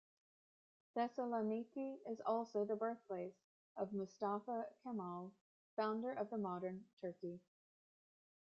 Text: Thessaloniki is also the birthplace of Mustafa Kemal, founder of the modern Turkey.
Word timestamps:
Thessaloniki 0.95 1.99
is 2.09 2.21
also 2.25 2.65
the 2.65 2.75
birthplace 2.75 3.35
of 3.77 3.93
Mustafa 3.93 4.65
Kemal, 4.83 5.31
founder 5.75 6.13
of 6.13 6.31
the 6.31 6.39
modern 6.39 6.85
Turkey. 7.01 7.39